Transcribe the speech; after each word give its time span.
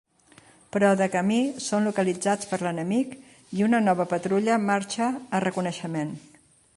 Però 0.75 0.87
de 1.01 1.07
camí 1.15 1.37
són 1.65 1.85
localitzats 1.89 2.49
per 2.53 2.59
l'enemic 2.67 3.13
i 3.59 3.67
una 3.69 3.83
nova 3.89 4.09
patrulla 4.15 4.57
marxa 4.67 5.11
a 5.39 5.43
reconeixement. 5.49 6.19